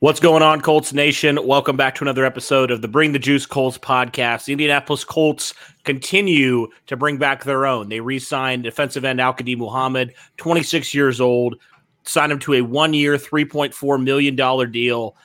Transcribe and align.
What's 0.00 0.18
going 0.18 0.42
on, 0.42 0.62
Colts 0.62 0.94
Nation? 0.94 1.38
Welcome 1.46 1.76
back 1.76 1.94
to 1.96 2.04
another 2.04 2.24
episode 2.24 2.70
of 2.70 2.80
the 2.80 2.88
Bring 2.88 3.12
the 3.12 3.18
Juice 3.18 3.44
Colts 3.44 3.76
podcast. 3.76 4.46
The 4.46 4.52
Indianapolis 4.52 5.04
Colts 5.04 5.52
continue 5.84 6.68
to 6.86 6.96
bring 6.96 7.18
back 7.18 7.44
their 7.44 7.66
own. 7.66 7.90
They 7.90 8.00
re 8.00 8.18
signed 8.18 8.62
defensive 8.62 9.04
end 9.04 9.20
Al-Quadin 9.20 9.58
Muhammad, 9.58 10.14
26 10.38 10.94
years 10.94 11.20
old, 11.20 11.56
signed 12.04 12.32
him 12.32 12.38
to 12.38 12.54
a 12.54 12.62
one 12.62 12.94
year, 12.94 13.18
$3.4 13.18 14.02
million 14.02 14.70
deal. 14.72 15.16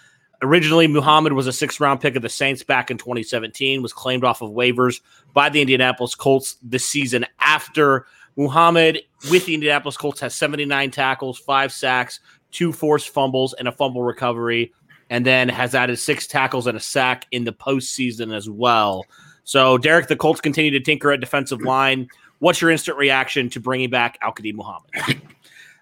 Originally, 0.41 0.87
Muhammad 0.87 1.31
was 1.31 1.47
a 1.47 1.53
six 1.53 1.79
round 1.79 2.01
pick 2.01 2.17
of 2.17 2.21
the 2.21 2.27
Saints 2.27 2.61
back 2.61 2.91
in 2.91 2.97
2017, 2.97 3.81
was 3.81 3.93
claimed 3.93 4.25
off 4.25 4.41
of 4.41 4.51
waivers 4.51 4.99
by 5.33 5.47
the 5.47 5.61
Indianapolis 5.61 6.15
Colts 6.15 6.57
the 6.61 6.79
season 6.79 7.25
after. 7.39 8.07
Muhammad 8.37 8.99
with 9.31 9.45
the 9.45 9.53
Indianapolis 9.53 9.95
Colts 9.95 10.19
has 10.19 10.35
79 10.35 10.91
tackles, 10.91 11.39
five 11.39 11.71
sacks, 11.71 12.19
two 12.55 12.71
forced 12.71 13.09
fumbles, 13.09 13.53
and 13.53 13.67
a 13.67 13.71
fumble 13.71 14.01
recovery, 14.01 14.73
and 15.09 15.25
then 15.25 15.49
has 15.49 15.75
added 15.75 15.99
six 15.99 16.25
tackles 16.25 16.65
and 16.67 16.77
a 16.77 16.79
sack 16.79 17.27
in 17.31 17.43
the 17.43 17.51
postseason 17.51 18.35
as 18.35 18.49
well. 18.49 19.05
So, 19.43 19.77
Derek, 19.77 20.07
the 20.07 20.15
Colts 20.15 20.41
continue 20.41 20.71
to 20.71 20.79
tinker 20.79 21.11
at 21.11 21.19
defensive 21.19 21.61
line. 21.61 22.07
What's 22.39 22.61
your 22.61 22.71
instant 22.71 22.97
reaction 22.97 23.49
to 23.51 23.59
bringing 23.59 23.89
back 23.89 24.17
Al-Quadin 24.21 24.55
Muhammad? 24.55 25.21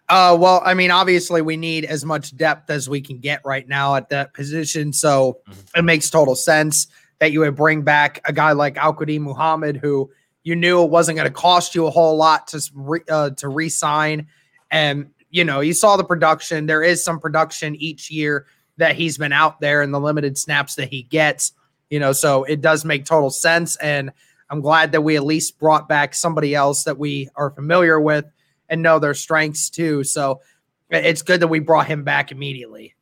Uh, 0.10 0.36
well, 0.40 0.62
I 0.66 0.74
mean, 0.74 0.92
obviously, 0.92 1.42
we 1.42 1.56
need 1.56 1.86
as 1.86 2.04
much 2.04 2.36
depth 2.36 2.70
as 2.70 2.90
we 2.90 3.00
can 3.00 3.20
get 3.20 3.42
right 3.46 3.68
now 3.68 3.96
at 3.96 4.10
that 4.10 4.34
position. 4.34 4.92
So 4.92 5.40
mm-hmm. 5.48 5.80
it 5.80 5.84
makes 5.84 6.10
total 6.10 6.36
sense 6.36 6.88
that 7.20 7.32
you 7.32 7.40
would 7.40 7.56
bring 7.56 7.84
back 7.84 8.20
a 8.26 8.34
guy 8.34 8.52
like 8.52 8.78
Al-Quadin 8.78 9.22
Muhammad, 9.22 9.78
who– 9.78 10.12
you 10.46 10.58
knew 10.58 10.84
it 10.84 10.90
wasn't 10.90 11.16
going 11.16 11.26
to 11.26 11.34
cost 11.34 11.74
you 11.74 11.86
a 11.86 11.90
whole 11.90 12.18
lot 12.18 12.48
to 12.48 12.62
re, 12.74 13.00
uh, 13.10 13.30
to 13.30 13.48
re-sign, 13.48 14.28
and 14.70 15.10
you 15.34 15.44
know 15.44 15.60
you 15.60 15.74
saw 15.74 15.98
the 15.98 16.04
production. 16.04 16.68
There 16.68 16.84
is 16.84 17.04
some 17.04 17.20
production 17.20 17.76
each 17.76 18.10
year 18.10 18.46
that 18.78 18.96
he's 18.96 19.18
been 19.18 19.34
out 19.34 19.60
there 19.60 19.82
and 19.82 19.94
the 19.94 20.00
limited 20.00 20.38
snaps 20.38 20.76
that 20.76 20.90
he 20.90 21.04
gets. 21.04 21.52
You 21.90 22.00
know, 22.00 22.14
so 22.14 22.44
it 22.44 22.62
does 22.62 22.86
make 22.86 23.06
total 23.06 23.30
sense, 23.30 23.76
and 23.78 24.12
I'm 24.50 24.62
glad 24.62 24.92
that 24.92 25.02
we 25.02 25.16
at 25.16 25.26
least 25.26 25.60
brought 25.60 25.90
back 25.90 26.14
somebody 26.14 26.56
else 26.56 26.84
that 26.84 26.98
we 26.98 27.30
are 27.36 27.50
familiar 27.50 28.00
with 28.00 28.26
and 28.70 28.82
know 28.82 29.00
their 29.00 29.14
strengths 29.14 29.70
too. 29.70 30.04
So 30.04 30.42
it's 30.90 31.24
good 31.24 31.40
that 31.42 31.48
we 31.48 31.60
brought 31.60 31.88
him 31.88 32.04
back 32.04 32.32
immediately. 32.32 32.96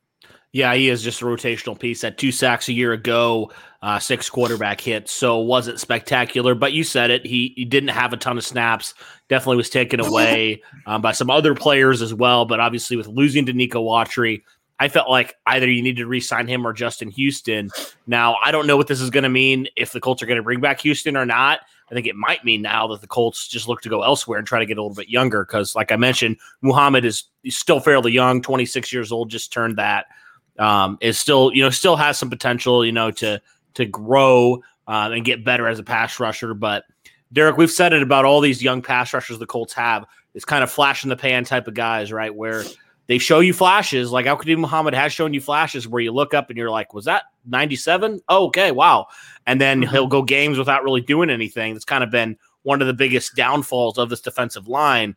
Yeah, 0.52 0.74
he 0.74 0.90
is 0.90 1.02
just 1.02 1.22
a 1.22 1.24
rotational 1.24 1.78
piece. 1.78 2.04
At 2.04 2.18
two 2.18 2.30
sacks 2.30 2.68
a 2.68 2.74
year 2.74 2.92
ago, 2.92 3.50
uh, 3.80 3.98
six 3.98 4.28
quarterback 4.28 4.82
hits, 4.82 5.10
so 5.10 5.38
wasn't 5.38 5.80
spectacular. 5.80 6.54
But 6.54 6.74
you 6.74 6.84
said 6.84 7.10
it; 7.10 7.24
he, 7.24 7.54
he 7.56 7.64
didn't 7.64 7.88
have 7.88 8.12
a 8.12 8.18
ton 8.18 8.36
of 8.36 8.44
snaps. 8.44 8.92
Definitely 9.30 9.56
was 9.56 9.70
taken 9.70 9.98
away 10.04 10.62
um, 10.86 11.00
by 11.00 11.12
some 11.12 11.30
other 11.30 11.54
players 11.54 12.02
as 12.02 12.12
well. 12.12 12.44
But 12.44 12.60
obviously, 12.60 12.98
with 12.98 13.06
losing 13.06 13.46
Denico 13.46 13.76
Autry, 13.76 14.42
I 14.78 14.88
felt 14.88 15.08
like 15.08 15.36
either 15.46 15.70
you 15.70 15.80
need 15.80 15.96
to 15.96 16.06
re-sign 16.06 16.46
him 16.46 16.66
or 16.66 16.74
Justin 16.74 17.10
Houston. 17.10 17.70
Now, 18.06 18.36
I 18.44 18.50
don't 18.50 18.66
know 18.66 18.76
what 18.76 18.88
this 18.88 19.00
is 19.00 19.08
going 19.08 19.24
to 19.24 19.30
mean 19.30 19.68
if 19.74 19.92
the 19.92 20.00
Colts 20.00 20.22
are 20.22 20.26
going 20.26 20.36
to 20.36 20.42
bring 20.42 20.60
back 20.60 20.82
Houston 20.82 21.16
or 21.16 21.24
not. 21.24 21.60
I 21.90 21.94
think 21.94 22.06
it 22.06 22.16
might 22.16 22.44
mean 22.44 22.60
now 22.60 22.88
that 22.88 23.00
the 23.00 23.06
Colts 23.06 23.48
just 23.48 23.68
look 23.68 23.80
to 23.82 23.88
go 23.88 24.02
elsewhere 24.02 24.38
and 24.38 24.46
try 24.46 24.58
to 24.58 24.66
get 24.66 24.76
a 24.76 24.82
little 24.82 24.94
bit 24.94 25.08
younger 25.08 25.44
because, 25.44 25.74
like 25.74 25.92
I 25.92 25.96
mentioned, 25.96 26.36
Muhammad 26.60 27.06
is 27.06 27.24
still 27.48 27.80
fairly 27.80 28.12
young, 28.12 28.42
26 28.42 28.92
years 28.92 29.12
old, 29.12 29.30
just 29.30 29.50
turned 29.50 29.78
that 29.78 30.06
um, 30.58 30.98
is 31.00 31.18
still 31.18 31.52
you 31.54 31.62
know 31.62 31.70
still 31.70 31.96
has 31.96 32.18
some 32.18 32.30
potential 32.30 32.84
you 32.84 32.92
know 32.92 33.10
to 33.10 33.40
to 33.74 33.86
grow 33.86 34.62
uh, 34.86 35.10
and 35.12 35.24
get 35.24 35.44
better 35.44 35.66
as 35.66 35.78
a 35.78 35.84
pass 35.84 36.20
rusher. 36.20 36.54
But 36.54 36.84
Derek, 37.32 37.56
we've 37.56 37.70
said 37.70 37.92
it 37.92 38.02
about 38.02 38.24
all 38.24 38.40
these 38.40 38.62
young 38.62 38.82
pass 38.82 39.12
rushers 39.14 39.38
the 39.38 39.46
Colts 39.46 39.72
have. 39.74 40.04
It's 40.34 40.44
kind 40.44 40.62
of 40.62 40.70
flash 40.70 41.04
in 41.04 41.10
the 41.10 41.16
pan 41.16 41.44
type 41.44 41.68
of 41.68 41.74
guys, 41.74 42.12
right? 42.12 42.34
Where 42.34 42.64
they 43.06 43.18
show 43.18 43.40
you 43.40 43.52
flashes, 43.52 44.12
like 44.12 44.26
Al-Quadin 44.26 44.58
Muhammad 44.58 44.94
has 44.94 45.12
shown 45.12 45.34
you 45.34 45.40
flashes 45.40 45.88
where 45.88 46.00
you 46.00 46.12
look 46.12 46.34
up 46.34 46.48
and 46.48 46.56
you're 46.56 46.70
like, 46.70 46.94
was 46.94 47.04
that 47.04 47.24
97? 47.46 48.20
Oh, 48.28 48.46
okay, 48.46 48.70
wow. 48.70 49.06
And 49.46 49.60
then 49.60 49.82
mm-hmm. 49.82 49.90
he'll 49.90 50.06
go 50.06 50.22
games 50.22 50.56
without 50.56 50.84
really 50.84 51.00
doing 51.00 51.28
anything. 51.28 51.74
That's 51.74 51.84
kind 51.84 52.04
of 52.04 52.10
been 52.10 52.38
one 52.62 52.80
of 52.80 52.86
the 52.86 52.94
biggest 52.94 53.34
downfalls 53.34 53.98
of 53.98 54.08
this 54.08 54.20
defensive 54.20 54.68
line. 54.68 55.16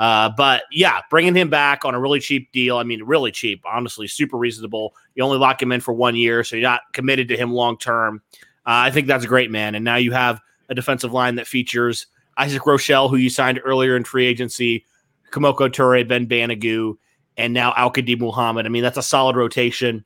Uh, 0.00 0.30
but 0.34 0.62
yeah, 0.72 1.02
bringing 1.10 1.34
him 1.34 1.50
back 1.50 1.84
on 1.84 1.94
a 1.94 2.00
really 2.00 2.20
cheap 2.20 2.50
deal. 2.52 2.78
I 2.78 2.84
mean, 2.84 3.02
really 3.02 3.30
cheap, 3.30 3.62
honestly, 3.70 4.08
super 4.08 4.38
reasonable. 4.38 4.94
You 5.14 5.22
only 5.22 5.36
lock 5.36 5.60
him 5.60 5.72
in 5.72 5.80
for 5.82 5.92
one 5.92 6.16
year, 6.16 6.42
so 6.42 6.56
you're 6.56 6.62
not 6.62 6.80
committed 6.94 7.28
to 7.28 7.36
him 7.36 7.52
long 7.52 7.76
term. 7.76 8.22
Uh, 8.64 8.88
I 8.88 8.90
think 8.90 9.06
that's 9.06 9.26
a 9.26 9.28
great, 9.28 9.50
man. 9.50 9.74
And 9.74 9.84
now 9.84 9.96
you 9.96 10.12
have 10.12 10.40
a 10.70 10.74
defensive 10.74 11.12
line 11.12 11.34
that 11.34 11.46
features 11.46 12.06
Isaac 12.38 12.62
Rochell, 12.62 13.10
who 13.10 13.16
you 13.16 13.28
signed 13.28 13.60
earlier 13.62 13.94
in 13.94 14.04
free 14.04 14.24
agency, 14.24 14.86
Kemoko 15.32 15.68
Turay, 15.68 16.08
Ben 16.08 16.26
Banogu, 16.26 16.94
and 17.36 17.52
now 17.52 17.74
Al-Quadin 17.76 18.20
Muhammad. 18.20 18.64
I 18.64 18.70
mean, 18.70 18.82
that's 18.82 18.96
a 18.96 19.02
solid 19.02 19.36
rotation. 19.36 20.02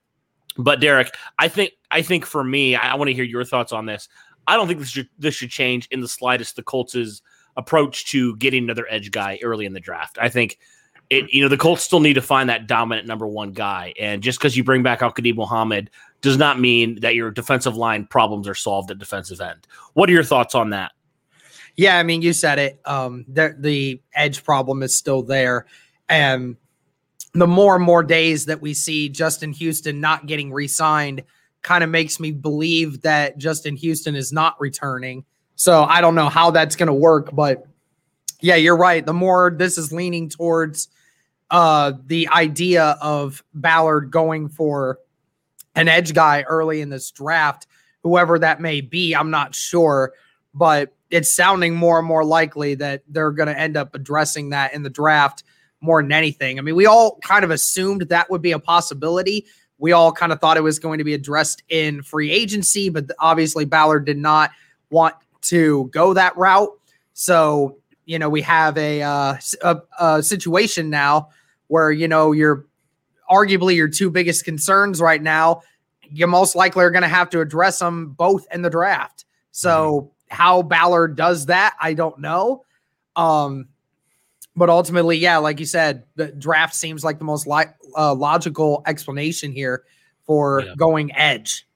But 0.59 0.81
Derek, 0.81 1.15
I 1.39 1.47
think 1.47 1.71
I 1.93 2.03
think 2.03 2.27
for 2.27 2.43
me, 2.43 2.75
I, 2.75 2.93
I 2.93 2.95
want 2.97 3.11
to 3.11 3.15
hear 3.15 3.23
your 3.23 3.45
thoughts 3.45 3.73
on 3.73 3.87
this. 3.87 4.09
I 4.49 4.57
don't 4.57 4.67
think 4.67 4.81
this 4.81 4.89
should 4.89 5.09
this 5.21 5.37
should 5.37 5.51
change 5.51 5.87
in 5.93 6.01
the 6.01 6.09
slightest 6.09 6.57
the 6.57 6.65
Colts' 6.65 7.23
approach 7.57 8.07
to 8.07 8.37
getting 8.37 8.65
another 8.65 8.87
edge 8.91 9.11
guy 9.11 9.39
early 9.43 9.67
in 9.67 9.73
the 9.73 9.81
draft. 9.81 10.19
I 10.21 10.29
think 10.29 10.59
it, 11.11 11.33
you 11.33 11.43
know, 11.43 11.49
the 11.49 11.57
Colts 11.57 11.85
still 11.85 12.01
need 12.01 12.15
to 12.15 12.23
find 12.23 12.49
that 12.49 12.67
dominant 12.67 13.07
number 13.07 13.27
one 13.27 13.53
guy. 13.53 13.93
And 14.01 14.23
just 14.23 14.39
because 14.39 14.57
you 14.57 14.65
bring 14.65 14.83
back 14.83 15.03
Al-Quadin 15.03 15.37
Muhammad 15.37 15.91
does 16.23 16.39
not 16.39 16.59
mean 16.59 17.01
that 17.01 17.15
your 17.15 17.31
defensive 17.31 17.77
line 17.77 18.07
problems 18.07 18.49
are 18.49 18.55
solved 18.55 18.91
at 18.91 18.99
defensive 18.99 19.41
end. 19.41 19.67
What 19.93 20.09
are 20.09 20.13
your 20.13 20.25
thoughts 20.25 20.55
on 20.55 20.71
that? 20.71 20.93
Yeah, 21.77 21.99
I 21.99 22.03
mean, 22.05 22.23
you 22.23 22.33
said 22.33 22.59
it. 22.59 22.81
Um, 22.85 23.25
the, 23.29 23.55
the 23.59 24.01
edge 24.15 24.45
problem 24.45 24.83
is 24.83 24.97
still 24.97 25.23
there. 25.23 25.67
And 26.09 26.57
the 27.35 27.47
more 27.47 27.75
and 27.75 27.85
more 27.85 28.03
days 28.03 28.47
that 28.47 28.63
we 28.63 28.75
see 28.75 29.09
Justin 29.09 29.53
Houston 29.53 30.01
not 30.01 30.27
getting 30.27 30.53
re 30.53 30.69
signed 30.69 31.25
kind 31.63 31.83
of 31.83 31.91
makes 31.91 32.21
me 32.21 32.31
believe 32.31 33.03
that 33.03 33.39
Justin 33.39 33.77
Houston 33.77 34.15
is 34.15 34.33
not 34.33 34.59
returning. 34.61 35.25
So 35.57 35.85
I 35.85 36.01
don't 36.01 36.15
know 36.15 36.29
how 36.29 36.51
that's 36.51 36.77
going 36.77 36.89
to 36.89 36.93
work, 36.93 37.31
but 37.33 37.67
yeah, 38.41 38.57
you're 38.57 38.77
right. 38.77 39.05
The 39.05 39.13
more 39.13 39.55
this 39.57 39.79
is 39.79 39.93
leaning 39.93 40.29
towards 40.29 40.89
uh, 41.51 41.93
the 42.07 42.29
idea 42.29 42.97
of 43.01 43.45
Ballard 43.55 44.11
going 44.11 44.49
for 44.49 44.99
an 45.75 45.89
edge 45.89 46.15
guy 46.15 46.43
early 46.43 46.81
in 46.81 46.89
this 46.89 47.11
draft, 47.11 47.67
whoever 48.03 48.39
that 48.39 48.61
may 48.61 48.81
be, 48.81 49.15
I'm 49.15 49.31
not 49.31 49.55
sure, 49.55 50.13
but 50.53 50.95
it's 51.11 51.35
sounding 51.35 51.75
more 51.75 51.99
and 51.99 52.07
more 52.07 52.25
likely 52.25 52.75
that 52.77 53.03
they're 53.09 53.31
going 53.31 53.49
to 53.49 53.59
end 53.59 53.77
up 53.77 53.95
addressing 53.95 54.51
that 54.51 54.75
in 54.75 54.83
the 54.83 54.91
draft 54.91 55.45
more 55.81 56.03
than 56.03 56.13
anything. 56.13 56.59
I 56.59 56.63
mean, 56.63 56.75
we 56.75 56.87
all 56.87 57.19
kind 57.19 57.45
of 57.45 57.51
assumed 57.51 58.03
that 58.03 58.31
would 58.31 58.43
be 58.43 58.53
a 58.53 58.59
possibility. 58.59 59.47
We 59.79 59.93
all 59.93 60.13
kind 60.13 60.33
of 60.33 60.41
thought 60.41 60.57
it 60.57 60.63
was 60.63 60.79
going 60.79 60.99
to 60.99 61.05
be 61.05 61.15
addressed 61.15 61.63
in 61.69 62.03
free 62.03 62.31
agency, 62.31 62.89
but 62.89 63.07
obviously 63.19 63.65
Ballard 63.65 64.07
did 64.07 64.19
not 64.19 64.51
want 64.91 65.15
to 65.45 65.89
go 65.93 66.15
that 66.15 66.37
route. 66.37 66.71
So, 67.13 67.79
you 68.05 68.19
know, 68.19 68.29
we 68.29 68.43
have 68.43 68.77
a, 68.77 69.03
uh, 69.03 69.37
a, 69.63 69.81
a 69.99 70.23
situation 70.23 70.91
now 70.91 71.31
where, 71.69 71.91
you 71.91 72.09
know, 72.09 72.33
you're 72.33 72.67
arguably 73.31 73.77
your 73.77 73.89
two 73.89 74.11
biggest 74.11 74.45
concerns 74.45 75.01
right 75.01 75.23
now. 75.23 75.63
You 76.03 76.27
most 76.27 76.55
likely 76.55 76.85
are 76.85 76.91
going 76.91 77.03
to 77.03 77.09
have 77.09 77.31
to 77.31 77.41
address 77.41 77.79
them 77.79 78.11
both 78.11 78.47
in 78.53 78.63
the 78.63 78.71
draft. 78.71 79.25
So, 79.53 80.13
mm-hmm. 80.31 80.35
how 80.35 80.63
Ballard 80.63 81.17
does 81.17 81.47
that, 81.47 81.75
I 81.81 81.95
don't 81.95 82.19
know. 82.19 82.65
Um, 83.17 83.69
but 84.57 84.71
ultimately, 84.71 85.17
yeah, 85.19 85.39
like 85.39 85.59
you 85.61 85.67
said, 85.67 86.05
the 86.17 86.27
draft 86.27 86.75
seems 86.75 87.03
like 87.03 87.19
the 87.19 87.25
most 87.25 87.47
li- 87.47 87.65
uh, 87.97 88.15
logical 88.15 88.83
explanation 88.87 89.53
here 89.53 89.85
for 90.25 90.63
yeah. 90.63 90.75
going 90.77 91.15
edge. 91.15 91.67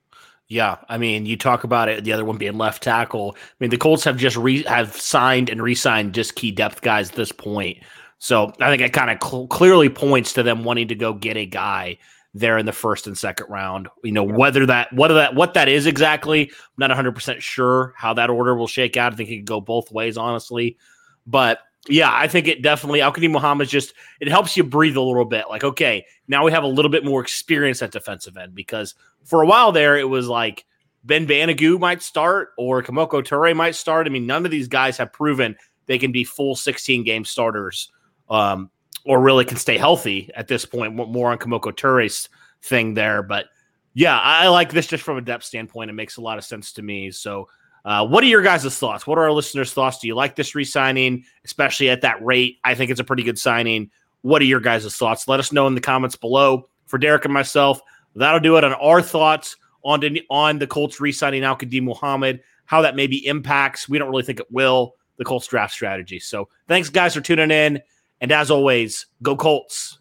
Yeah, 0.49 0.79
I 0.89 0.97
mean, 0.97 1.27
you 1.27 1.37
talk 1.37 1.65
about 1.65 1.91
it. 1.91 2.05
The 2.05 2.12
other 2.12 2.25
one 2.25 2.39
being 2.39 2.56
left 2.56 2.83
tackle. 2.83 3.37
I 3.37 3.55
mean, 3.61 3.69
the 3.71 3.77
Colts 3.77 4.05
have 4.05 4.17
just 4.17 4.37
re- 4.37 4.62
have 4.65 4.97
signed 4.97 5.50
and 5.50 5.62
re-signed 5.62 6.15
just 6.15 6.37
key 6.37 6.50
depth 6.50 6.81
guys 6.81 7.11
at 7.11 7.17
this 7.17 7.33
point. 7.33 7.79
So 8.19 8.53
I 8.61 8.71
think 8.71 8.81
it 8.81 8.95
kind 8.95 9.11
of 9.11 9.19
cl- 9.23 9.47
clearly 9.49 9.91
points 9.91 10.33
to 10.35 10.43
them 10.43 10.65
wanting 10.65 10.89
to 10.89 10.95
go 10.95 11.12
get 11.12 11.37
a 11.37 11.45
guy 11.45 11.99
there 12.33 12.56
in 12.56 12.65
the 12.65 12.73
first 12.73 13.06
and 13.06 13.17
second 13.17 13.47
round. 13.50 13.89
You 14.03 14.12
know, 14.12 14.25
whether 14.25 14.65
that 14.67 14.91
whether 14.95 15.15
that 15.15 15.35
what 15.35 15.53
that 15.53 15.69
is 15.69 15.87
exactly, 15.87 16.49
I'm 16.49 16.56
not 16.79 16.91
100 16.91 17.15
percent 17.15 17.43
sure 17.43 17.93
how 17.97 18.15
that 18.15 18.31
order 18.31 18.56
will 18.56 18.67
shake 18.67 18.97
out. 18.97 19.12
I 19.12 19.17
think 19.17 19.29
it 19.29 19.37
could 19.39 19.47
go 19.47 19.61
both 19.61 19.93
ways, 19.93 20.17
honestly. 20.17 20.79
But 21.27 21.61
Yeah, 21.88 22.11
I 22.12 22.29
think 22.29 22.49
it 22.49 22.62
definitely 22.62 23.00
Al-Quadin 23.00 23.31
Muhammad 23.31 23.69
just 23.69 23.94
it 24.20 24.29
helps 24.29 24.56
you 24.56 24.64
breathe 24.64 24.96
a 24.96 25.00
little 25.00 25.25
bit. 25.25 25.46
Like, 25.49 25.64
okay, 25.64 26.05
now 26.26 26.44
we 26.44 26.52
have 26.52 26.64
a 26.64 26.69
little 26.69 26.90
bit 26.90 27.05
more 27.05 27.20
experience 27.20 27.82
at 27.82 27.93
defensive 27.93 28.37
end 28.37 28.55
because 28.55 28.94
for 29.25 29.43
a 29.43 29.46
while 29.46 29.73
there 29.73 29.96
it 29.96 30.08
was 30.08 30.29
like 30.29 30.67
Ben 31.05 31.26
Banogu 31.26 31.79
might 31.79 32.02
start 32.02 32.50
or 32.58 32.82
Kemoko 32.82 33.23
Turay 33.23 33.56
might 33.56 33.75
start. 33.75 34.06
I 34.06 34.11
mean, 34.11 34.26
none 34.26 34.44
of 34.44 34.50
these 34.50 34.69
guys 34.69 34.99
have 34.99 35.12
proven 35.12 35.56
they 35.87 35.99
can 35.99 36.12
be 36.12 36.25
full 36.25 36.55
16 36.55 37.02
game 37.05 37.25
starters 37.25 37.90
um, 38.29 38.70
or 39.05 39.20
really 39.20 39.44
can 39.44 39.56
stay 39.56 39.79
healthy 39.79 40.31
at 40.35 40.49
this 40.49 40.67
point. 40.67 40.94
More 40.94 41.31
on 41.31 41.38
Kemoko 41.38 41.73
Turay's 41.73 42.29
thing 42.62 42.94
there, 42.94 43.23
but 43.23 43.46
yeah, 43.94 44.19
I 44.20 44.49
like 44.49 44.70
this 44.70 44.87
just 44.87 45.02
from 45.02 45.17
a 45.17 45.23
depth 45.23 45.44
standpoint. 45.44 45.90
It 45.90 45.94
makes 45.94 46.19
a 46.19 46.20
lot 46.20 46.38
of 46.38 46.44
sense 46.44 46.73
to 46.75 46.82
me. 46.82 47.11
So 47.11 47.49
uh, 47.84 48.06
what 48.06 48.22
are 48.25 48.26
your 48.26 48.42
guys' 48.42 48.76
thoughts? 48.76 49.06
What 49.06 49.19
are 49.19 49.25
our 49.25 49.32
listeners' 49.32 49.72
thoughts? 49.72 49.98
Do 49.98 50.06
you 50.06 50.14
like 50.14 50.36
this 50.36 50.54
re-signing, 50.54 51.25
especially 51.44 51.90
at 51.90 52.02
that 52.02 52.22
rate? 52.25 52.58
I 52.64 52.75
think 52.75 52.90
it's 52.90 53.00
a 53.00 53.04
pretty 53.04 53.22
good 53.22 53.38
signing. 53.38 53.90
What 54.22 54.42
are 54.42 54.46
your 54.46 54.60
guys' 54.60 54.96
thoughts? 54.96 55.28
Let 55.28 55.40
us 55.40 55.52
know 55.52 55.66
in 55.66 55.75
the 55.75 55.80
comments 55.80 56.16
below. 56.16 56.69
For 56.86 56.98
Derek 56.98 57.25
and 57.25 57.34
myself, 57.34 57.80
that'll 58.14 58.40
do 58.40 58.56
it 58.56 58.64
on 58.64 58.72
our 58.75 59.02
thoughts 59.02 59.56
on 59.84 60.00
the, 60.00 60.22
on 60.30 60.58
the 60.58 60.66
Colts 60.66 61.00
re-signing 61.00 61.44
Al-Quadin 61.44 61.82
Muhammad, 61.82 62.40
how 62.64 62.82
that 62.82 62.96
maybe 62.96 63.26
impacts. 63.26 63.88
We 63.88 63.98
don't 63.98 64.10
really 64.10 64.22
think 64.22 64.40
it 64.40 64.50
will 64.50 64.94
the 65.16 65.25
Colts 65.25 65.46
draft 65.46 65.72
strategy. 65.72 66.19
So 66.19 66.48
thanks, 66.66 66.88
guys, 66.88 67.14
for 67.14 67.20
tuning 67.20 67.50
in. 67.50 67.80
And 68.20 68.32
as 68.32 68.50
always, 68.50 69.06
go 69.22 69.36
Colts. 69.36 69.98